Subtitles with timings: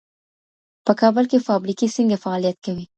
[0.85, 2.85] په کابل کي فابریکې څنګه فعالیت کوي؟